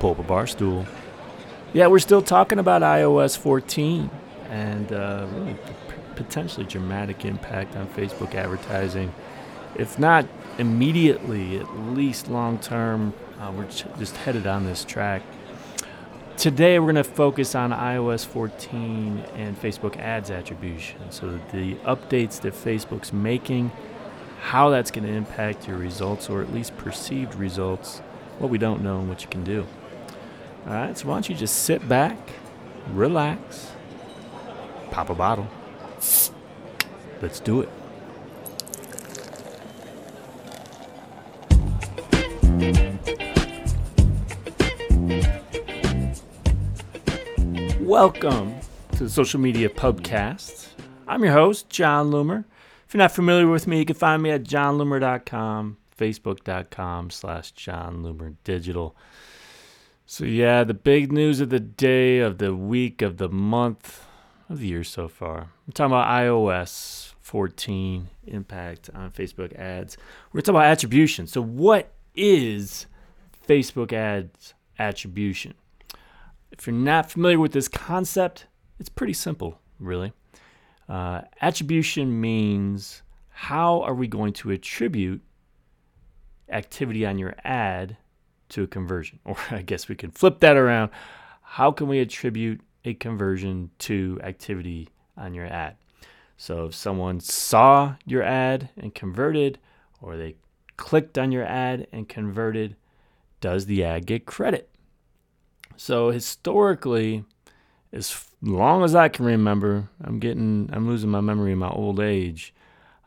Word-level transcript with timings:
pull 0.00 0.12
up 0.12 0.18
a 0.18 0.22
bar 0.22 0.46
stool. 0.46 0.86
Yeah, 1.72 1.86
we're 1.86 2.00
still 2.00 2.22
talking 2.22 2.58
about 2.58 2.82
iOS 2.82 3.38
14 3.38 4.10
and 4.48 4.92
uh, 4.92 5.28
really 5.30 5.56
potentially 6.16 6.66
dramatic 6.66 7.24
impact 7.24 7.76
on 7.76 7.86
Facebook 7.88 8.34
advertising. 8.34 9.14
If 9.76 9.98
not 9.98 10.26
immediately, 10.58 11.58
at 11.58 11.76
least 11.78 12.28
long 12.28 12.58
term, 12.58 13.14
uh, 13.38 13.52
we're 13.54 13.66
just 13.66 14.16
headed 14.16 14.46
on 14.46 14.66
this 14.66 14.84
track. 14.84 15.22
Today, 16.36 16.78
we're 16.78 16.92
going 16.92 16.96
to 16.96 17.04
focus 17.04 17.54
on 17.54 17.70
iOS 17.70 18.26
14 18.26 19.24
and 19.36 19.60
Facebook 19.60 19.98
ads 19.98 20.30
attribution. 20.30 21.10
So, 21.10 21.38
the 21.52 21.74
updates 21.84 22.40
that 22.40 22.54
Facebook's 22.54 23.12
making, 23.12 23.70
how 24.40 24.70
that's 24.70 24.90
going 24.90 25.06
to 25.06 25.12
impact 25.12 25.68
your 25.68 25.76
results, 25.76 26.30
or 26.30 26.40
at 26.40 26.52
least 26.52 26.76
perceived 26.78 27.34
results, 27.34 27.98
what 28.38 28.50
we 28.50 28.56
don't 28.56 28.82
know, 28.82 29.00
and 29.00 29.08
what 29.08 29.22
you 29.22 29.28
can 29.28 29.44
do. 29.44 29.66
All 30.66 30.74
right, 30.74 30.96
so 30.96 31.08
why 31.08 31.14
don't 31.14 31.28
you 31.28 31.34
just 31.34 31.64
sit 31.64 31.88
back, 31.88 32.16
relax, 32.92 33.72
pop 34.90 35.08
a 35.08 35.14
bottle. 35.14 35.48
Let's 37.22 37.40
do 37.40 37.62
it. 37.62 37.68
Welcome 47.80 48.54
to 48.92 49.04
the 49.04 49.10
Social 49.10 49.40
Media 49.40 49.68
Pubcast. 49.68 50.68
I'm 51.08 51.24
your 51.24 51.32
host, 51.32 51.68
Jon 51.68 52.10
Loomer. 52.10 52.44
If 52.86 52.94
you're 52.94 52.98
not 52.98 53.12
familiar 53.12 53.48
with 53.48 53.66
me, 53.66 53.78
you 53.78 53.84
can 53.84 53.96
find 53.96 54.22
me 54.22 54.30
at 54.30 54.44
jonloomer.com, 54.44 55.78
facebook.com 55.98 57.10
slash 57.10 57.52
jonloomerdigital. 57.54 58.92
So 60.12 60.24
yeah, 60.24 60.64
the 60.64 60.74
big 60.74 61.12
news 61.12 61.40
of 61.40 61.50
the 61.50 61.60
day, 61.60 62.18
of 62.18 62.38
the 62.38 62.52
week, 62.52 63.00
of 63.00 63.18
the 63.18 63.28
month, 63.28 64.08
of 64.48 64.58
the 64.58 64.66
year 64.66 64.82
so 64.82 65.06
far. 65.06 65.52
I'm 65.64 65.72
talking 65.72 65.92
about 65.92 66.08
iOS 66.08 67.12
14 67.20 68.08
impact 68.26 68.90
on 68.92 69.12
Facebook 69.12 69.54
ads. 69.56 69.96
We're 70.32 70.40
talking 70.40 70.56
about 70.56 70.66
attribution. 70.66 71.28
So 71.28 71.40
what 71.40 71.92
is 72.16 72.86
Facebook 73.46 73.92
ads 73.92 74.54
attribution? 74.80 75.54
If 76.50 76.66
you're 76.66 76.74
not 76.74 77.08
familiar 77.08 77.38
with 77.38 77.52
this 77.52 77.68
concept, 77.68 78.46
it's 78.80 78.88
pretty 78.88 79.12
simple, 79.12 79.60
really. 79.78 80.12
Uh, 80.88 81.20
attribution 81.40 82.20
means 82.20 83.02
how 83.28 83.82
are 83.82 83.94
we 83.94 84.08
going 84.08 84.32
to 84.32 84.50
attribute 84.50 85.22
activity 86.48 87.06
on 87.06 87.16
your 87.16 87.36
ad 87.44 87.96
to 88.50 88.62
a 88.62 88.66
conversion? 88.66 89.18
Or 89.24 89.36
I 89.50 89.62
guess 89.62 89.88
we 89.88 89.94
can 89.94 90.10
flip 90.10 90.40
that 90.40 90.56
around. 90.56 90.90
How 91.42 91.72
can 91.72 91.88
we 91.88 92.00
attribute 92.00 92.60
a 92.84 92.94
conversion 92.94 93.70
to 93.80 94.20
activity 94.22 94.88
on 95.16 95.34
your 95.34 95.46
ad? 95.46 95.76
So 96.36 96.66
if 96.66 96.74
someone 96.74 97.20
saw 97.20 97.96
your 98.06 98.22
ad 98.22 98.70
and 98.76 98.94
converted, 98.94 99.58
or 100.00 100.16
they 100.16 100.36
clicked 100.76 101.18
on 101.18 101.32
your 101.32 101.44
ad 101.44 101.86
and 101.92 102.08
converted, 102.08 102.76
does 103.40 103.66
the 103.66 103.84
ad 103.84 104.06
get 104.06 104.24
credit? 104.24 104.70
So 105.76 106.10
historically, 106.10 107.24
as 107.92 108.26
long 108.40 108.84
as 108.84 108.94
I 108.94 109.08
can 109.08 109.24
remember, 109.24 109.88
I'm 110.02 110.18
getting, 110.18 110.70
I'm 110.72 110.86
losing 110.86 111.10
my 111.10 111.20
memory 111.20 111.52
in 111.52 111.58
my 111.58 111.70
old 111.70 112.00
age. 112.00 112.54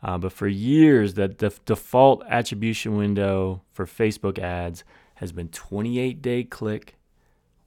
Uh, 0.03 0.17
but 0.17 0.33
for 0.33 0.47
years, 0.47 1.13
that 1.13 1.37
the 1.37 1.53
default 1.65 2.23
attribution 2.29 2.97
window 2.97 3.61
for 3.71 3.85
Facebook 3.85 4.37
ads 4.37 4.83
has 5.15 5.31
been 5.31 5.49
28 5.49 6.21
day 6.21 6.43
click, 6.43 6.95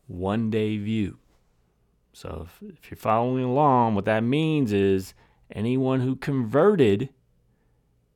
one 0.06 0.50
day 0.50 0.76
view. 0.76 1.18
So 2.12 2.46
if, 2.46 2.70
if 2.70 2.90
you're 2.90 2.96
following 2.96 3.44
along, 3.44 3.94
what 3.94 4.06
that 4.06 4.22
means 4.22 4.72
is 4.72 5.14
anyone 5.52 6.00
who 6.00 6.16
converted, 6.16 7.10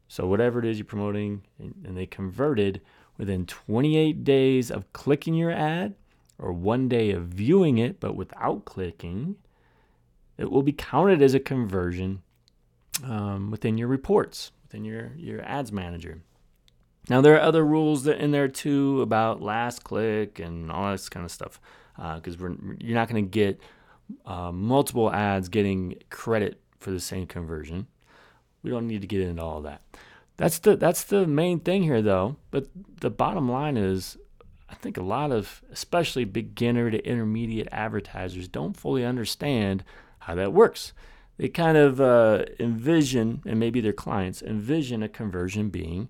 so 0.09 0.27
whatever 0.27 0.59
it 0.59 0.65
is 0.65 0.79
you're 0.79 0.85
promoting, 0.85 1.43
and, 1.59 1.75
and 1.85 1.97
they 1.97 2.07
converted 2.07 2.81
within 3.19 3.45
28 3.45 4.25
days 4.25 4.71
of 4.71 4.91
clicking 4.93 5.35
your 5.35 5.51
ad, 5.51 5.95
or 6.39 6.53
one 6.53 6.89
day 6.89 7.11
of 7.11 7.25
viewing 7.25 7.79
it 7.79 8.01
but 8.01 8.17
without 8.17 8.65
clicking, 8.65 9.37
it 10.39 10.51
will 10.51 10.63
be 10.63 10.73
counted 10.73 11.21
as 11.21 11.35
a 11.35 11.41
conversion 11.41 12.23
um, 13.05 13.51
within 13.51 13.77
your 13.77 13.89
reports, 13.89 14.53
within 14.63 14.85
your, 14.85 15.13
your 15.17 15.43
ads 15.43 15.71
manager. 15.71 16.23
Now, 17.11 17.21
there 17.21 17.35
are 17.35 17.41
other 17.41 17.65
rules 17.65 18.05
that 18.05 18.19
in 18.19 18.31
there 18.31 18.47
too 18.47 19.03
about 19.03 19.43
last 19.43 19.83
click 19.83 20.39
and 20.39 20.71
all 20.71 20.93
this 20.93 21.09
kind 21.09 21.27
of 21.27 21.33
stuff 21.33 21.61
because 21.97 22.37
uh, 22.41 22.55
you're 22.79 22.95
not 22.95 23.09
going 23.09 23.25
to 23.25 23.29
get 23.29 23.61
uh, 24.25 24.53
multiple 24.53 25.13
ads 25.13 25.49
getting 25.49 25.97
credit 26.09 26.61
for 26.79 26.93
the 26.93 27.01
same 27.01 27.27
conversion. 27.27 27.89
We 28.63 28.71
don't 28.71 28.87
need 28.87 29.01
to 29.01 29.09
get 29.09 29.23
into 29.23 29.43
all 29.43 29.61
that. 29.63 29.83
That's 30.37 30.61
the 30.61 30.77
that's 30.77 31.03
the 31.03 31.27
main 31.27 31.59
thing 31.59 31.83
here, 31.83 32.01
though. 32.01 32.37
But 32.53 32.69
the 33.01 33.11
bottom 33.11 33.51
line 33.51 33.77
is 33.77 34.17
I 34.69 34.75
think 34.75 34.97
a 34.97 35.03
lot 35.03 35.33
of, 35.33 35.63
especially 35.73 36.25
beginner 36.25 36.93
to 36.93 37.05
intermediate 37.05 37.67
advertisers, 37.73 38.47
don't 38.47 38.77
fully 38.77 39.05
understand 39.05 39.83
how 40.21 40.37
that 40.37 40.53
works. 40.53 40.93
They 41.39 41.49
kind 41.49 41.77
of 41.77 42.01
uh, 42.01 42.45
envision, 42.61 43.43
and 43.45 43.59
maybe 43.59 43.81
their 43.81 43.93
clients 43.93 44.43
envision 44.43 45.03
a 45.03 45.09
conversion 45.09 45.71
being 45.71 46.09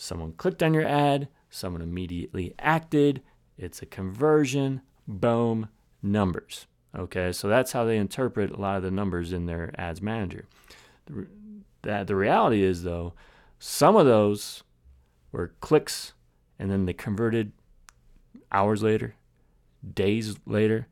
someone 0.00 0.32
clicked 0.32 0.62
on 0.62 0.72
your 0.72 0.86
ad, 0.86 1.28
someone 1.50 1.82
immediately 1.82 2.54
acted, 2.58 3.20
it's 3.58 3.82
a 3.82 3.86
conversion, 3.86 4.80
boom, 5.06 5.68
numbers. 6.02 6.66
Okay, 6.96 7.32
so 7.32 7.48
that's 7.48 7.72
how 7.72 7.84
they 7.84 7.98
interpret 7.98 8.50
a 8.50 8.56
lot 8.56 8.78
of 8.78 8.82
the 8.82 8.90
numbers 8.90 9.32
in 9.32 9.44
their 9.44 9.72
ads 9.76 10.00
manager. 10.00 10.46
The, 11.06 11.26
that 11.82 12.06
the 12.06 12.16
reality 12.16 12.62
is 12.62 12.82
though, 12.82 13.12
some 13.58 13.94
of 13.94 14.06
those 14.06 14.62
were 15.32 15.52
clicks 15.60 16.14
and 16.58 16.70
then 16.70 16.86
they 16.86 16.94
converted 16.94 17.52
hours 18.50 18.82
later, 18.82 19.14
days 19.94 20.36
later, 20.46 20.86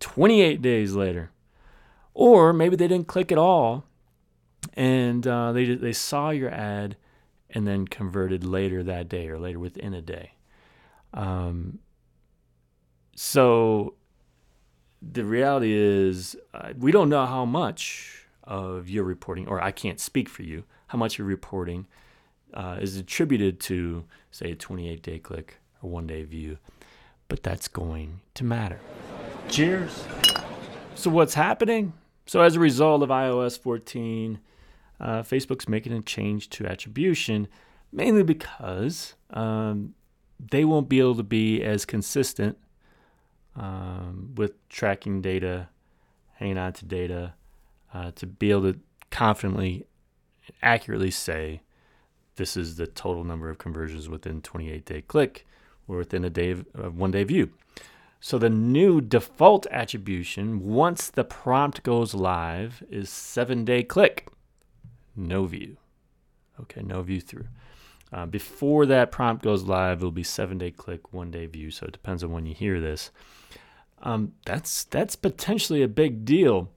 28 0.00 0.60
days 0.60 0.92
later. 0.92 1.30
Or 2.12 2.52
maybe 2.52 2.76
they 2.76 2.88
didn't 2.88 3.08
click 3.08 3.32
at 3.32 3.38
all 3.38 3.84
and 4.74 5.26
uh, 5.26 5.52
they, 5.52 5.74
they 5.74 5.92
saw 5.92 6.28
your 6.30 6.50
ad 6.50 6.96
and 7.54 7.66
then 7.66 7.86
converted 7.86 8.44
later 8.44 8.82
that 8.82 9.08
day 9.08 9.28
or 9.28 9.38
later 9.38 9.58
within 9.58 9.94
a 9.94 10.02
day. 10.02 10.32
Um, 11.12 11.78
so 13.16 13.94
the 15.00 15.24
reality 15.24 15.72
is, 15.72 16.36
uh, 16.52 16.72
we 16.76 16.90
don't 16.90 17.08
know 17.08 17.24
how 17.24 17.44
much 17.44 18.26
of 18.42 18.90
your 18.90 19.04
reporting, 19.04 19.46
or 19.46 19.62
I 19.62 19.70
can't 19.70 20.00
speak 20.00 20.28
for 20.28 20.42
you, 20.42 20.64
how 20.88 20.98
much 20.98 21.16
your 21.16 21.26
reporting 21.26 21.86
uh, 22.52 22.78
is 22.80 22.96
attributed 22.96 23.60
to, 23.60 24.04
say, 24.30 24.50
a 24.50 24.54
28 24.56 25.02
day 25.02 25.18
click 25.18 25.58
or 25.80 25.90
one 25.90 26.06
day 26.06 26.24
view 26.24 26.58
but 27.28 27.42
that's 27.42 27.68
going 27.68 28.20
to 28.34 28.44
matter. 28.44 28.80
Cheers. 29.48 30.04
So, 30.94 31.10
what's 31.10 31.34
happening? 31.34 31.92
So, 32.26 32.40
as 32.40 32.56
a 32.56 32.60
result 32.60 33.02
of 33.02 33.08
iOS 33.08 33.58
14, 33.58 34.38
uh, 35.00 35.22
Facebook's 35.22 35.68
making 35.68 35.92
a 35.92 36.02
change 36.02 36.48
to 36.50 36.66
attribution, 36.66 37.48
mainly 37.92 38.22
because 38.22 39.14
um, 39.30 39.94
they 40.38 40.64
won't 40.64 40.88
be 40.88 41.00
able 41.00 41.16
to 41.16 41.22
be 41.22 41.62
as 41.62 41.84
consistent 41.84 42.58
um, 43.56 44.32
with 44.36 44.68
tracking 44.68 45.20
data, 45.20 45.68
hanging 46.34 46.58
on 46.58 46.72
to 46.74 46.84
data, 46.84 47.34
uh, 47.92 48.10
to 48.16 48.26
be 48.26 48.50
able 48.50 48.72
to 48.72 48.78
confidently, 49.10 49.86
accurately 50.62 51.10
say 51.10 51.62
this 52.36 52.56
is 52.56 52.76
the 52.76 52.86
total 52.86 53.22
number 53.24 53.48
of 53.48 53.58
conversions 53.58 54.08
within 54.08 54.42
28 54.42 54.84
day 54.84 55.02
click 55.02 55.46
or 55.86 55.98
within 55.98 56.24
a 56.24 56.30
day 56.30 56.50
of, 56.50 56.66
uh, 56.76 56.90
one 56.90 57.12
day 57.12 57.22
view. 57.24 57.50
So 58.20 58.38
the 58.38 58.50
new 58.50 59.00
default 59.00 59.66
attribution, 59.70 60.64
once 60.64 61.10
the 61.10 61.24
prompt 61.24 61.82
goes 61.82 62.14
live, 62.14 62.82
is 62.90 63.10
seven 63.10 63.64
day 63.64 63.82
click, 63.82 64.28
no 65.16 65.46
view. 65.46 65.76
Okay, 66.60 66.82
no 66.82 67.02
view 67.02 67.20
through. 67.20 67.46
Uh, 68.12 68.26
before 68.26 68.86
that 68.86 69.10
prompt 69.10 69.42
goes 69.42 69.64
live, 69.64 69.98
it'll 69.98 70.10
be 70.10 70.22
seven 70.22 70.58
day 70.58 70.70
click, 70.70 71.12
one 71.12 71.30
day 71.30 71.46
view. 71.46 71.70
So 71.70 71.86
it 71.86 71.92
depends 71.92 72.22
on 72.22 72.30
when 72.30 72.46
you 72.46 72.54
hear 72.54 72.80
this. 72.80 73.10
Um, 74.02 74.32
that's 74.44 74.84
that's 74.84 75.16
potentially 75.16 75.82
a 75.82 75.88
big 75.88 76.24
deal. 76.24 76.70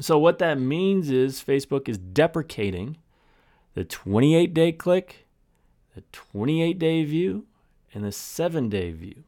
So 0.00 0.18
what 0.18 0.38
that 0.38 0.58
means 0.58 1.10
is 1.10 1.42
Facebook 1.42 1.88
is 1.88 1.98
deprecating 1.98 2.96
the 3.74 3.84
28 3.84 4.54
day 4.54 4.72
click, 4.72 5.26
the 5.94 6.02
28 6.12 6.78
day 6.78 7.04
view, 7.04 7.46
and 7.92 8.04
the 8.04 8.12
seven 8.12 8.68
day 8.68 8.92
view. 8.92 9.24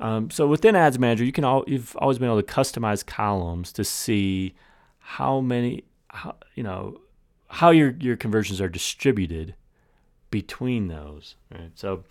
Um, 0.00 0.30
so 0.30 0.46
within 0.46 0.76
Ads 0.76 0.98
Manager, 0.98 1.24
you 1.24 1.32
can 1.32 1.44
all, 1.44 1.64
you've 1.66 1.96
always 1.96 2.18
been 2.18 2.28
able 2.28 2.42
to 2.42 2.54
customize 2.54 3.04
columns 3.04 3.72
to 3.72 3.84
see 3.84 4.54
how 4.98 5.40
many, 5.40 5.84
how, 6.10 6.36
you 6.54 6.62
know, 6.62 7.00
how 7.54 7.70
your 7.70 7.94
your 8.00 8.16
conversions 8.16 8.60
are 8.60 8.68
distributed 8.68 9.54
between 10.30 10.88
those. 10.88 11.36
Right. 11.52 11.70
So, 11.76 12.02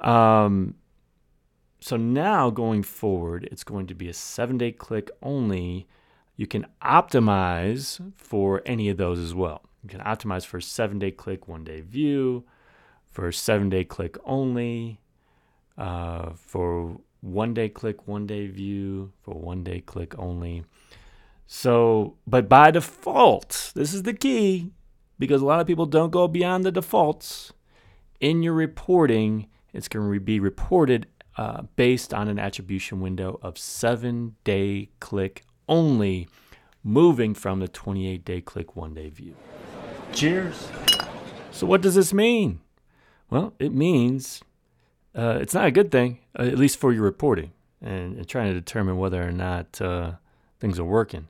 um, 0.00 0.76
so 1.78 1.98
now 1.98 2.48
going 2.48 2.82
forward, 2.82 3.46
it's 3.52 3.64
going 3.64 3.86
to 3.88 3.94
be 3.94 4.08
a 4.08 4.14
seven 4.14 4.56
day 4.56 4.72
click 4.72 5.10
only. 5.22 5.86
You 6.36 6.46
can 6.46 6.66
optimize 6.82 8.00
for 8.16 8.62
any 8.64 8.88
of 8.88 8.96
those 8.96 9.18
as 9.18 9.34
well. 9.34 9.60
You 9.82 9.90
can 9.90 10.00
optimize 10.00 10.46
for 10.46 10.58
seven 10.58 10.98
day 10.98 11.10
click, 11.10 11.46
one 11.46 11.64
day 11.64 11.82
view, 11.82 12.44
for 13.04 13.30
seven 13.30 13.68
day 13.68 13.84
click 13.84 14.16
only, 14.24 15.02
uh, 15.76 16.30
for 16.34 16.96
one 17.20 17.52
day 17.52 17.68
click, 17.68 18.08
one 18.08 18.26
day 18.26 18.46
view, 18.46 19.12
for 19.20 19.34
one 19.34 19.62
day 19.64 19.80
click 19.80 20.18
only. 20.18 20.64
So, 21.46 22.16
but 22.26 22.48
by 22.48 22.70
default, 22.70 23.72
this 23.74 23.92
is 23.92 24.04
the 24.04 24.14
key 24.14 24.72
because 25.18 25.42
a 25.42 25.44
lot 25.44 25.60
of 25.60 25.66
people 25.66 25.86
don't 25.86 26.10
go 26.10 26.28
beyond 26.28 26.64
the 26.64 26.72
defaults. 26.72 27.52
In 28.20 28.42
your 28.42 28.54
reporting, 28.54 29.48
it's 29.72 29.88
going 29.88 30.12
to 30.12 30.20
be 30.20 30.40
reported 30.40 31.06
uh, 31.36 31.62
based 31.76 32.12
on 32.12 32.28
an 32.28 32.38
attribution 32.38 33.00
window 33.00 33.38
of 33.42 33.56
seven 33.58 34.34
day 34.44 34.90
click 35.00 35.44
only, 35.68 36.28
moving 36.82 37.34
from 37.34 37.60
the 37.60 37.68
28 37.68 38.24
day 38.24 38.40
click 38.40 38.74
one 38.74 38.94
day 38.94 39.08
view. 39.08 39.36
Cheers. 40.12 40.68
So, 41.52 41.66
what 41.66 41.80
does 41.80 41.94
this 41.94 42.12
mean? 42.12 42.60
Well, 43.30 43.54
it 43.58 43.72
means 43.72 44.42
uh, 45.14 45.38
it's 45.40 45.54
not 45.54 45.66
a 45.66 45.70
good 45.70 45.90
thing, 45.90 46.18
uh, 46.38 46.42
at 46.42 46.58
least 46.58 46.78
for 46.78 46.92
your 46.92 47.02
reporting 47.02 47.52
and, 47.80 48.16
and, 48.16 48.28
trying 48.28 48.52
to 48.52 48.54
determine 48.54 48.96
whether 48.96 49.22
or 49.22 49.32
not 49.32 49.80
uh, 49.80 50.12
things 50.60 50.78
are 50.78 50.84
working. 50.84 51.28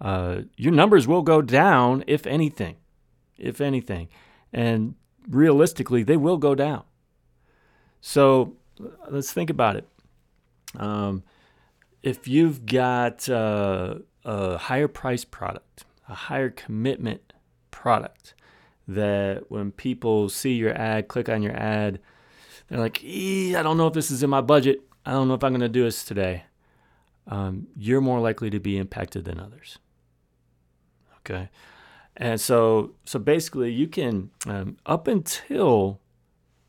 Uh, 0.00 0.42
your 0.56 0.72
numbers 0.72 1.06
will 1.06 1.22
go 1.22 1.42
down, 1.42 2.04
if 2.06 2.26
anything, 2.26 2.76
if 3.40 3.60
anything. 3.60 4.08
And 4.52 4.94
realistically, 5.28 6.02
they 6.02 6.16
will 6.16 6.36
go 6.36 6.54
down. 6.54 6.84
So 8.00 8.56
let's 9.08 9.32
think 9.32 9.50
about 9.50 9.76
it. 9.76 9.88
Um, 10.76 11.22
if 12.02 12.26
you've 12.28 12.64
got 12.66 13.28
uh, 13.28 13.96
a 14.24 14.58
higher 14.58 14.88
price 14.88 15.24
product, 15.24 15.84
a 16.08 16.14
higher 16.14 16.50
commitment 16.50 17.32
product, 17.70 18.34
that 18.88 19.50
when 19.50 19.70
people 19.70 20.28
see 20.28 20.54
your 20.54 20.72
ad, 20.76 21.08
click 21.08 21.28
on 21.28 21.42
your 21.42 21.56
ad, 21.56 22.00
they're 22.68 22.78
like, 22.78 23.02
I 23.04 23.60
don't 23.62 23.76
know 23.76 23.86
if 23.86 23.94
this 23.94 24.10
is 24.10 24.22
in 24.22 24.30
my 24.30 24.40
budget. 24.40 24.80
I 25.04 25.12
don't 25.12 25.28
know 25.28 25.34
if 25.34 25.44
I'm 25.44 25.52
going 25.52 25.60
to 25.60 25.68
do 25.68 25.84
this 25.84 26.04
today. 26.04 26.44
Um, 27.26 27.68
you're 27.76 28.00
more 28.00 28.20
likely 28.20 28.50
to 28.50 28.60
be 28.60 28.78
impacted 28.78 29.24
than 29.24 29.38
others. 29.38 29.78
Okay. 31.18 31.48
And 32.20 32.38
so, 32.38 32.92
so 33.06 33.18
basically, 33.18 33.72
you 33.72 33.88
can, 33.88 34.30
um, 34.46 34.76
up 34.84 35.08
until 35.08 36.00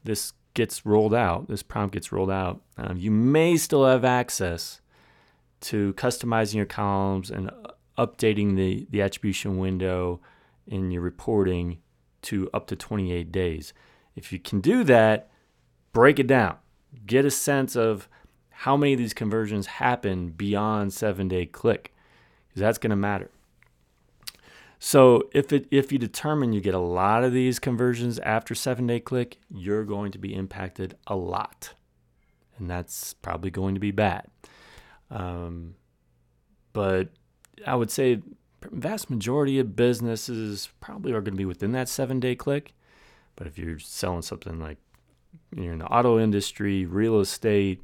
this 0.02 0.32
gets 0.54 0.86
rolled 0.86 1.14
out, 1.14 1.50
this 1.50 1.62
prompt 1.62 1.94
gets 1.94 2.10
rolled 2.14 2.32
out, 2.32 2.62
um, 2.78 2.96
you 2.96 3.12
may 3.12 3.58
still 3.58 3.86
have 3.86 4.06
access 4.06 4.80
to 5.60 5.94
customizing 5.96 6.56
your 6.56 6.66
columns 6.66 7.30
and 7.30 7.50
uh, 7.50 7.72
updating 7.98 8.56
the, 8.56 8.88
the 8.92 9.02
attribution 9.02 9.58
window 9.58 10.22
in 10.68 10.90
your 10.90 11.02
reporting 11.02 11.80
to 12.22 12.50
up 12.54 12.66
to 12.68 12.76
28 12.78 13.30
days. 13.30 13.74
If 14.16 14.32
you 14.32 14.40
can 14.40 14.62
do 14.62 14.86
that, 14.86 15.30
break 15.92 16.18
it 16.18 16.28
down. 16.28 16.56
Get 17.06 17.26
a 17.26 17.32
sense 17.32 17.76
of 17.76 18.08
how 18.50 18.78
many 18.78 18.94
of 18.94 19.00
these 19.00 19.14
conversions 19.14 19.66
happen 19.68 20.30
beyond 20.30 20.94
seven 20.94 21.28
day 21.28 21.46
click, 21.46 21.94
because 22.48 22.62
that's 22.62 22.78
going 22.78 22.92
to 22.92 22.96
matter. 22.96 23.32
So 24.84 25.30
if 25.32 25.54
it 25.54 25.68
if 25.70 25.92
you 25.92 26.00
determine 26.00 26.54
you 26.54 26.60
get 26.60 26.74
a 26.74 26.80
lot 26.80 27.24
of 27.24 27.32
these 27.32 27.60
conversions 27.60 28.18
after 28.18 28.56
seven 28.56 28.88
day 28.88 29.00
click, 29.00 29.38
you're 29.48 29.84
going 29.84 30.12
to 30.12 30.18
be 30.18 30.34
impacted 30.34 30.98
a 31.06 31.16
lot, 31.16 31.76
and 32.58 32.68
that's 32.68 33.14
probably 33.14 33.52
going 33.52 33.76
to 33.76 33.80
be 33.80 33.92
bad. 33.92 34.26
Um, 35.12 35.76
but 36.74 37.10
I 37.64 37.76
would 37.76 37.92
say 37.92 38.24
vast 38.72 39.12
majority 39.12 39.60
of 39.60 39.76
businesses 39.76 40.70
probably 40.80 41.12
are 41.12 41.22
going 41.22 41.36
to 41.36 41.38
be 41.38 41.46
within 41.46 41.74
that 41.74 41.88
seven 41.88 42.20
day 42.20 42.34
click. 42.34 42.74
But 43.36 43.46
if 43.46 43.60
you're 43.60 43.78
selling 43.78 44.24
something 44.24 44.60
like 44.60 44.80
you're 45.56 45.74
in 45.74 45.80
the 45.80 45.86
auto 45.86 46.20
industry, 46.20 46.88
real 46.88 47.20
estate, 47.20 47.84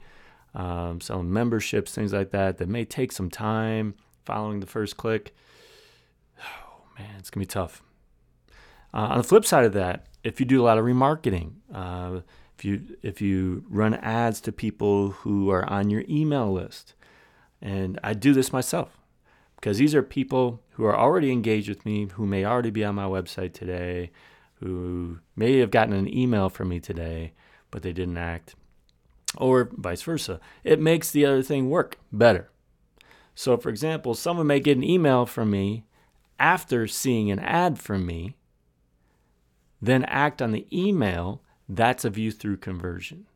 um, 0.56 1.00
selling 1.00 1.32
memberships, 1.32 1.94
things 1.94 2.12
like 2.12 2.32
that, 2.32 2.58
that 2.58 2.68
may 2.68 2.86
take 2.86 3.12
some 3.12 3.30
time 3.30 3.94
following 4.26 4.62
the 4.62 4.66
first 4.66 4.98
click 4.98 5.36
man, 6.98 7.16
it's 7.20 7.30
gonna 7.30 7.44
be 7.44 7.48
tough. 7.48 7.84
Uh, 8.94 9.08
on 9.12 9.18
the 9.18 9.24
flip 9.24 9.46
side 9.46 9.66
of 9.66 9.74
that, 9.74 10.08
if 10.24 10.40
you 10.40 10.46
do 10.46 10.62
a 10.62 10.66
lot 10.66 10.78
of 10.78 10.86
remarketing, 10.86 11.54
uh, 11.74 12.22
if 12.58 12.66
you 12.66 12.98
if 13.02 13.22
you 13.22 13.64
run 13.70 13.94
ads 13.96 14.42
to 14.42 14.52
people 14.52 15.12
who 15.12 15.50
are 15.50 15.68
on 15.70 15.90
your 15.90 16.04
email 16.10 16.52
list, 16.52 16.96
and 17.62 18.00
I 18.04 18.14
do 18.14 18.34
this 18.34 18.52
myself 18.52 18.98
because 19.56 19.78
these 19.78 19.94
are 19.94 20.04
people 20.04 20.62
who 20.72 20.86
are 20.86 20.98
already 20.98 21.32
engaged 21.32 21.70
with 21.70 21.86
me, 21.86 22.08
who 22.14 22.26
may 22.26 22.46
already 22.46 22.70
be 22.70 22.84
on 22.84 22.96
my 22.96 23.06
website 23.06 23.54
today, 23.54 24.12
who 24.56 25.20
may 25.36 25.60
have 25.60 25.72
gotten 25.72 25.94
an 25.94 26.12
email 26.12 26.50
from 26.50 26.70
me 26.70 26.80
today, 26.80 27.34
but 27.72 27.84
they 27.84 27.94
didn't 27.94 28.18
act, 28.18 28.56
or 29.36 29.70
vice 29.74 30.02
versa. 30.02 30.40
It 30.64 30.80
makes 30.80 31.12
the 31.12 31.26
other 31.26 31.44
thing 31.44 31.70
work 31.70 32.00
better. 32.12 32.50
So, 33.36 33.58
for 33.58 33.70
example, 33.70 34.16
someone 34.16 34.48
may 34.48 34.60
get 34.60 34.78
an 34.78 34.84
email 34.84 35.28
from 35.28 35.52
me 35.52 35.84
after 36.40 36.88
seeing 36.88 37.32
an 37.32 37.40
ad 37.40 37.80
from 37.80 38.06
me, 38.06 38.36
then 39.82 40.04
act 40.06 40.42
on 40.42 40.52
the 40.52 40.68
email, 40.72 41.42
that's 41.70 42.06
a 42.06 42.10
view 42.10 42.32
through 42.32 42.58
conversion. 42.58 43.28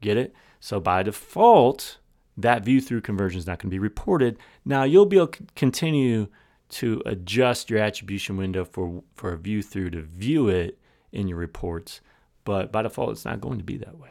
Get 0.00 0.16
it? 0.16 0.34
So 0.60 0.80
by 0.80 1.02
default, 1.02 1.98
that 2.36 2.64
view 2.64 2.80
through 2.80 3.02
conversion 3.02 3.38
is 3.38 3.46
not 3.46 3.58
going 3.58 3.70
to 3.70 3.74
be 3.74 3.78
reported. 3.78 4.38
Now 4.64 4.84
you'll 4.84 5.06
be 5.06 5.16
able 5.16 5.28
to 5.28 5.44
continue 5.56 6.28
to 6.70 7.02
adjust 7.04 7.68
your 7.68 7.80
attribution 7.80 8.36
window 8.36 8.64
for, 8.64 9.02
for 9.14 9.32
a 9.32 9.38
view 9.38 9.62
through 9.62 9.90
to 9.90 10.02
view 10.02 10.48
it 10.48 10.78
in 11.12 11.28
your 11.28 11.38
reports, 11.38 12.00
but 12.44 12.70
by 12.70 12.82
default, 12.82 13.10
it's 13.10 13.24
not 13.24 13.40
going 13.40 13.58
to 13.58 13.64
be 13.64 13.76
that 13.76 13.98
way. 13.98 14.08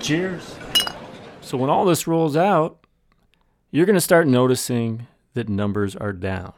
Cheers. 0.00 0.54
So 1.40 1.56
when 1.56 1.70
all 1.70 1.84
this 1.84 2.06
rolls 2.06 2.36
out, 2.36 2.86
you're 3.70 3.86
going 3.86 3.94
to 3.94 4.00
start 4.00 4.26
noticing 4.28 5.06
that 5.34 5.48
numbers 5.48 5.96
are 5.96 6.12
down. 6.12 6.52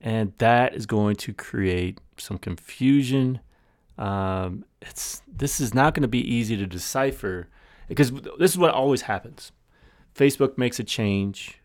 And 0.00 0.32
that 0.38 0.74
is 0.74 0.86
going 0.86 1.16
to 1.16 1.32
create 1.32 2.00
some 2.16 2.38
confusion. 2.38 3.40
Um, 3.96 4.64
it's 4.80 5.22
this 5.26 5.60
is 5.60 5.74
not 5.74 5.94
going 5.94 6.02
to 6.02 6.08
be 6.08 6.20
easy 6.20 6.56
to 6.56 6.66
decipher 6.66 7.48
because 7.88 8.12
this 8.38 8.52
is 8.52 8.58
what 8.58 8.72
always 8.72 9.02
happens. 9.02 9.50
Facebook 10.14 10.56
makes 10.56 10.78
a 10.78 10.84
change, 10.84 11.60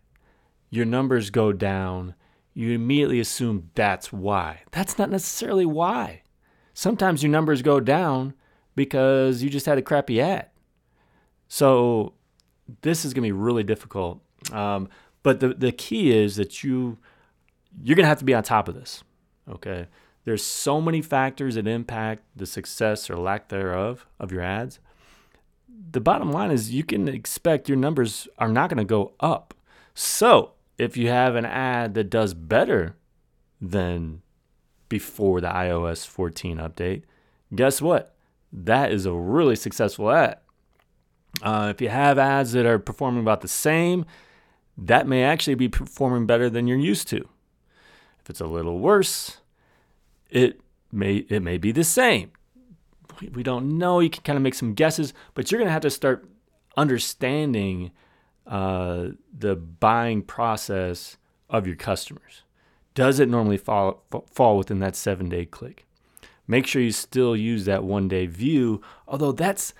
your 0.70 0.84
numbers 0.84 1.30
go 1.30 1.52
down, 1.52 2.14
you 2.54 2.72
immediately 2.72 3.20
assume 3.20 3.70
that's 3.74 4.12
why. 4.12 4.62
That's 4.72 4.98
not 4.98 5.10
necessarily 5.10 5.66
why. 5.66 6.22
Sometimes 6.72 7.22
your 7.22 7.30
numbers 7.30 7.62
go 7.62 7.80
down 7.80 8.34
because 8.74 9.42
you 9.42 9.50
just 9.50 9.66
had 9.66 9.78
a 9.78 9.82
crappy 9.82 10.20
ad. 10.20 10.48
So 11.48 12.14
this 12.82 13.04
is 13.04 13.12
going 13.12 13.22
to 13.22 13.28
be 13.28 13.32
really 13.32 13.62
difficult. 13.62 14.20
Um, 14.52 14.88
but 15.22 15.40
the, 15.40 15.48
the 15.54 15.72
key 15.72 16.12
is 16.16 16.36
that 16.36 16.62
you 16.64 16.98
you're 17.82 17.96
going 17.96 18.04
to 18.04 18.08
have 18.08 18.18
to 18.18 18.24
be 18.24 18.34
on 18.34 18.42
top 18.42 18.68
of 18.68 18.74
this. 18.74 19.02
Okay. 19.48 19.86
There's 20.24 20.42
so 20.42 20.80
many 20.80 21.02
factors 21.02 21.56
that 21.56 21.66
impact 21.66 22.22
the 22.34 22.46
success 22.46 23.10
or 23.10 23.16
lack 23.16 23.48
thereof 23.48 24.06
of 24.18 24.32
your 24.32 24.42
ads. 24.42 24.80
The 25.90 26.00
bottom 26.00 26.30
line 26.30 26.50
is 26.50 26.72
you 26.72 26.84
can 26.84 27.08
expect 27.08 27.68
your 27.68 27.76
numbers 27.76 28.26
are 28.38 28.48
not 28.48 28.70
going 28.70 28.78
to 28.78 28.84
go 28.84 29.12
up. 29.20 29.54
So, 29.94 30.52
if 30.78 30.96
you 30.96 31.08
have 31.08 31.36
an 31.36 31.44
ad 31.44 31.94
that 31.94 32.10
does 32.10 32.34
better 32.34 32.96
than 33.60 34.22
before 34.88 35.40
the 35.40 35.48
iOS 35.48 36.06
14 36.06 36.56
update, 36.56 37.02
guess 37.54 37.82
what? 37.82 38.14
That 38.52 38.92
is 38.92 39.06
a 39.06 39.12
really 39.12 39.56
successful 39.56 40.10
ad. 40.10 40.38
Uh, 41.42 41.68
if 41.74 41.80
you 41.80 41.88
have 41.88 42.18
ads 42.18 42.52
that 42.52 42.66
are 42.66 42.78
performing 42.78 43.20
about 43.20 43.40
the 43.40 43.48
same, 43.48 44.04
that 44.78 45.06
may 45.06 45.22
actually 45.22 45.54
be 45.54 45.68
performing 45.68 46.26
better 46.26 46.48
than 46.48 46.66
you're 46.66 46.78
used 46.78 47.08
to. 47.08 47.28
If 48.24 48.30
it's 48.30 48.40
a 48.40 48.46
little 48.46 48.78
worse, 48.78 49.38
it 50.30 50.60
may 50.90 51.16
it 51.16 51.42
may 51.42 51.58
be 51.58 51.72
the 51.72 51.84
same. 51.84 52.32
We, 53.32 53.44
don't 53.44 53.78
know. 53.78 54.00
You 54.00 54.10
can 54.10 54.24
kind 54.24 54.36
of 54.36 54.42
make 54.42 54.54
some 54.54 54.74
guesses, 54.74 55.14
but 55.34 55.50
you're 55.50 55.60
going 55.60 55.68
to 55.68 55.72
have 55.72 55.82
to 55.82 55.90
start 55.90 56.28
understanding 56.76 57.92
uh, 58.44 59.08
the 59.32 59.54
buying 59.54 60.22
process 60.22 61.16
of 61.48 61.64
your 61.64 61.76
customers. 61.76 62.42
Does 62.94 63.20
it 63.20 63.28
normally 63.28 63.56
fall 63.56 64.02
fall 64.32 64.56
within 64.56 64.78
that 64.80 64.96
seven 64.96 65.28
day 65.28 65.44
click? 65.44 65.86
Make 66.46 66.66
sure 66.66 66.80
you 66.82 66.92
still 66.92 67.36
use 67.36 67.66
that 67.66 67.84
one 67.84 68.08
day 68.08 68.26
view, 68.26 68.80
although 69.06 69.32
that's 69.32 69.74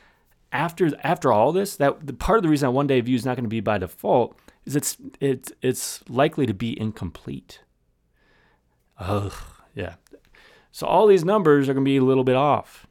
after 0.52 0.90
after 1.02 1.32
all 1.32 1.50
this, 1.50 1.76
that 1.76 2.06
the 2.06 2.12
part 2.12 2.38
of 2.38 2.42
the 2.42 2.48
reason 2.50 2.66
that 2.66 2.72
one 2.72 2.86
day 2.86 3.00
view 3.00 3.16
is 3.16 3.24
not 3.24 3.36
going 3.36 3.44
to 3.44 3.48
be 3.48 3.60
by 3.60 3.78
default 3.78 4.38
is 4.64 4.76
it's 4.76 4.96
it's 5.20 5.52
it's 5.62 6.08
likely 6.08 6.46
to 6.46 6.54
be 6.54 6.78
incomplete. 6.78 7.60
Ugh, 8.98 9.32
yeah. 9.74 9.94
So 10.72 10.86
all 10.86 11.06
these 11.06 11.24
numbers 11.24 11.68
are 11.68 11.74
going 11.74 11.84
to 11.84 11.88
be 11.88 11.96
a 11.96 12.04
little 12.04 12.24
bit 12.24 12.36
off. 12.36 12.86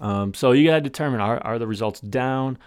Um, 0.00 0.32
so 0.34 0.52
you 0.52 0.68
got 0.68 0.76
to 0.76 0.80
determine 0.80 1.20
are, 1.20 1.38
are 1.44 1.58
the 1.58 1.66
results 1.66 2.00
down? 2.00 2.58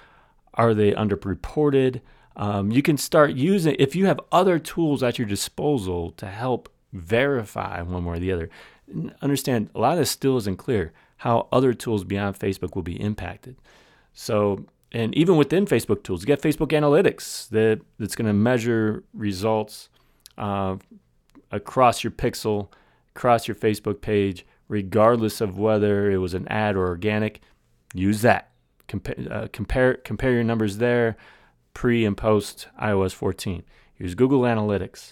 Are 0.54 0.74
they 0.74 0.92
underreported? 0.92 2.02
Um, 2.36 2.72
you 2.72 2.82
can 2.82 2.98
start 2.98 3.32
using 3.34 3.75
if 3.80 3.96
you 3.96 4.06
have 4.06 4.20
other 4.32 4.60
tools 4.60 5.04
at 5.04 5.18
your 5.18 5.28
disposal 5.28 6.12
to 6.12 6.28
help 6.28 6.70
verify 6.92 7.82
one 7.82 8.06
way 8.06 8.18
or 8.18 8.20
the 8.20 8.32
other. 8.32 8.50
Understand 9.22 9.70
a 9.74 9.80
lot 9.80 9.94
of 9.94 10.00
this 10.00 10.12
still 10.12 10.38
isn't 10.38 10.58
clear 10.58 10.94
how 11.18 11.48
other 11.52 11.74
tools 11.74 12.04
beyond 12.04 12.38
Facebook 12.38 12.75
will 12.75 12.84
be 12.84 13.00
impacted. 13.00 13.56
So, 14.13 14.66
and 14.92 15.16
even 15.16 15.38
within 15.38 15.66
Facebook 15.66 16.04
tools, 16.04 16.22
you 16.22 16.28
got 16.28 16.42
Facebook 16.42 16.70
Analytics 16.70 17.50
that, 17.50 17.82
that's 17.98 18.16
going 18.16 18.28
to 18.28 18.34
measure 18.34 19.04
results 19.13 19.90
uh, 20.38 20.75
across 21.54 22.04
your 22.04 22.12
pixel, 22.12 22.70
across 23.16 23.48
your 23.48 23.56
Facebook 23.56 24.02
page, 24.02 24.46
regardless 24.68 25.40
of 25.40 25.58
whether 25.58 26.10
it 26.12 26.18
was 26.18 26.34
an 26.34 26.48
ad 26.48 26.76
or 26.76 26.88
organic. 26.88 27.42
Use 27.94 28.22
that. 28.22 28.50
Compa- 28.88 29.32
uh, 29.32 29.48
compare 29.54 29.96
compare 29.96 30.34
your 30.34 30.44
numbers 30.44 30.78
there, 30.78 31.16
pre 31.74 32.04
and 32.06 32.18
post 32.18 32.68
iOS 32.82 33.14
14. 33.14 33.64
Use 33.98 34.16
Google 34.16 34.42
Analytics. 34.42 35.12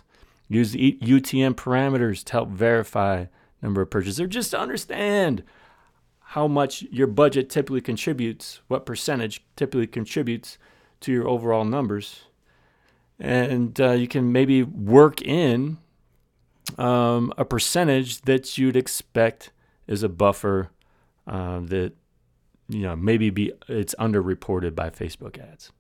Use 0.50 0.72
the 0.74 0.98
UTM 1.02 1.54
parameters 1.54 2.24
to 2.26 2.32
help 2.34 2.50
verify 2.50 3.26
number 3.62 3.82
of 3.82 3.90
purchases, 3.90 4.20
or 4.20 4.28
just 4.28 4.52
to 4.52 4.60
understand 4.60 5.44
how 6.20 6.48
much 6.48 6.82
your 6.84 7.08
budget 7.08 7.50
typically 7.50 7.82
contributes, 7.82 8.62
what 8.68 8.86
percentage 8.86 9.44
typically 9.56 9.88
contributes 9.88 10.58
to 11.02 11.12
your 11.12 11.28
overall 11.28 11.64
numbers. 11.64 12.22
And 13.20 13.80
uh, 13.80 13.92
you 13.92 14.08
can 14.08 14.32
maybe 14.32 14.64
work 14.64 15.22
in 15.22 15.78
um, 16.78 17.34
a 17.38 17.46
percentage 17.46 18.22
that 18.22 18.58
you'd 18.58 18.76
expect 18.76 19.52
is 19.88 20.04
a 20.04 20.10
buffer 20.10 20.70
uh, 21.28 21.60
that 21.62 21.94
you 22.68 22.82
know 22.82 22.96
maybe 22.96 23.30
be 23.30 23.52
it's 23.68 23.96
underreported 24.00 24.76
by 24.76 24.90
Facebook 24.90 25.38
ads. 25.40 25.72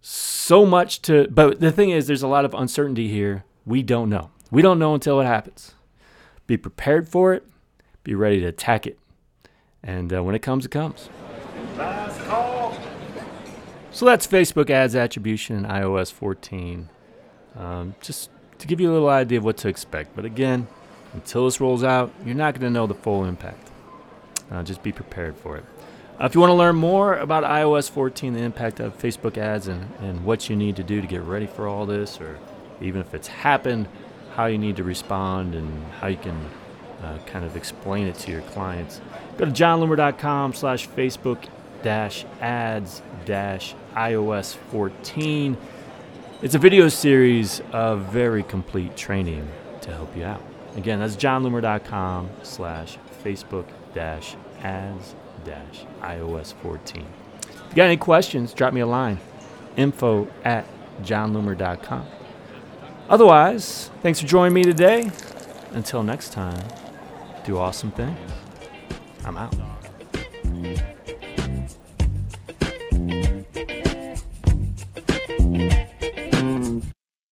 So 0.00 0.66
much 0.66 1.00
to, 1.02 1.28
but 1.30 1.60
the 1.60 1.72
thing 1.72 1.90
is, 1.90 2.06
there's 2.06 2.22
a 2.22 2.28
lot 2.28 2.44
of 2.44 2.52
uncertainty 2.52 3.08
here. 3.08 3.44
We 3.64 3.82
don't 3.82 4.10
know. 4.10 4.30
We 4.50 4.60
don't 4.60 4.78
know 4.78 4.92
until 4.92 5.20
it 5.20 5.24
happens. 5.24 5.74
Be 6.46 6.58
prepared 6.58 7.08
for 7.08 7.32
it. 7.32 7.46
Be 8.02 8.14
ready 8.14 8.40
to 8.40 8.46
attack 8.46 8.86
it. 8.86 8.98
And 9.82 10.12
uh, 10.12 10.22
when 10.22 10.34
it 10.34 10.42
comes, 10.42 10.66
it 10.66 10.70
comes. 10.70 11.08
Last 11.78 12.20
call. 12.26 12.76
So 13.90 14.04
that's 14.04 14.26
Facebook 14.26 14.68
ads 14.68 14.94
attribution 14.94 15.56
in 15.56 15.64
iOS 15.64 16.12
14. 16.12 16.90
Um, 17.56 17.94
just 18.02 18.28
to 18.64 18.68
give 18.68 18.80
you 18.80 18.90
a 18.90 18.94
little 18.94 19.10
idea 19.10 19.36
of 19.36 19.44
what 19.44 19.58
to 19.58 19.68
expect. 19.68 20.16
But 20.16 20.24
again, 20.24 20.66
until 21.12 21.44
this 21.44 21.60
rolls 21.60 21.84
out, 21.84 22.10
you're 22.24 22.34
not 22.34 22.54
going 22.54 22.62
to 22.62 22.70
know 22.70 22.86
the 22.86 22.94
full 22.94 23.24
impact. 23.24 23.70
Uh, 24.50 24.62
just 24.62 24.82
be 24.82 24.90
prepared 24.90 25.36
for 25.36 25.58
it. 25.58 25.64
Uh, 26.18 26.24
if 26.24 26.34
you 26.34 26.40
want 26.40 26.50
to 26.50 26.54
learn 26.54 26.74
more 26.74 27.14
about 27.14 27.44
iOS 27.44 27.90
14, 27.90 28.32
the 28.32 28.40
impact 28.40 28.80
of 28.80 28.96
Facebook 28.96 29.36
ads, 29.36 29.68
and, 29.68 29.92
and 30.00 30.24
what 30.24 30.48
you 30.48 30.56
need 30.56 30.76
to 30.76 30.82
do 30.82 31.02
to 31.02 31.06
get 31.06 31.20
ready 31.22 31.46
for 31.46 31.68
all 31.68 31.84
this, 31.84 32.18
or 32.22 32.38
even 32.80 33.02
if 33.02 33.12
it's 33.12 33.28
happened, 33.28 33.86
how 34.34 34.46
you 34.46 34.56
need 34.56 34.76
to 34.76 34.82
respond 34.82 35.54
and 35.54 35.84
how 36.00 36.06
you 36.06 36.16
can 36.16 36.48
uh, 37.02 37.18
kind 37.26 37.44
of 37.44 37.56
explain 37.56 38.06
it 38.06 38.14
to 38.14 38.30
your 38.30 38.40
clients, 38.42 38.98
go 39.36 39.44
to 39.44 39.50
jonloomer.com 39.50 40.54
slash 40.54 40.88
Facebook 40.88 41.44
dash 41.82 42.24
ads 42.40 43.02
dash 43.26 43.74
iOS 43.94 44.56
14. 44.56 45.54
It's 46.44 46.54
a 46.54 46.58
video 46.58 46.88
series 46.90 47.62
of 47.72 48.02
very 48.12 48.42
complete 48.42 48.98
training 48.98 49.48
to 49.80 49.90
help 49.90 50.14
you 50.14 50.24
out. 50.24 50.42
Again, 50.76 51.00
that's 51.00 51.16
jonloomer.com 51.16 52.28
slash 52.42 52.98
Facebook 53.24 53.64
dash 53.94 54.36
ads 54.62 55.14
dash 55.46 55.86
iOS 56.02 56.52
14. 56.60 57.06
If 57.40 57.70
you 57.70 57.74
got 57.74 57.84
any 57.84 57.96
questions, 57.96 58.52
drop 58.52 58.74
me 58.74 58.82
a 58.82 58.86
line. 58.86 59.20
Info 59.78 60.28
at 60.44 60.66
jonloomer.com. 61.00 62.06
Otherwise, 63.08 63.90
thanks 64.02 64.20
for 64.20 64.26
joining 64.26 64.52
me 64.52 64.64
today. 64.64 65.10
Until 65.70 66.02
next 66.02 66.34
time, 66.34 66.62
do 67.46 67.56
awesome 67.56 67.90
things. 67.90 68.18
I'm 69.24 69.38
out. 69.38 69.54